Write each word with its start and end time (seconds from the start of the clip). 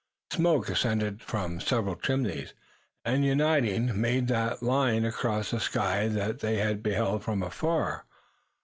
Smoke 0.31 0.67
ascended 0.69 1.21
from 1.21 1.59
several 1.59 1.95
chimneys, 1.95 2.53
and, 3.05 3.23
uniting, 3.23 4.01
made 4.01 4.29
the 4.29 4.57
line 4.59 5.05
across 5.05 5.51
the 5.51 5.59
sky 5.59 6.07
that 6.07 6.39
they 6.39 6.55
had 6.57 6.81
beheld 6.81 7.23
from 7.23 7.43
afar. 7.43 8.05